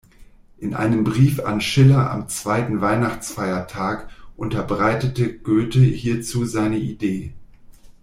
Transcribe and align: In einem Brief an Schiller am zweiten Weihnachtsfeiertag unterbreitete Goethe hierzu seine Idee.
In 0.57 0.73
einem 0.73 1.03
Brief 1.03 1.39
an 1.41 1.61
Schiller 1.61 2.09
am 2.09 2.27
zweiten 2.27 2.81
Weihnachtsfeiertag 2.81 4.09
unterbreitete 4.35 5.31
Goethe 5.37 5.77
hierzu 5.79 6.43
seine 6.47 6.77
Idee. 6.79 7.33